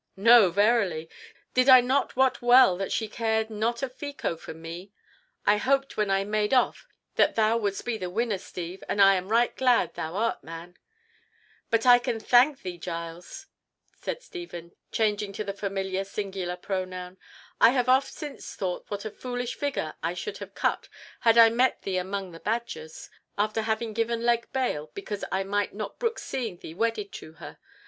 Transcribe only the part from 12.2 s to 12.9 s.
thank thee,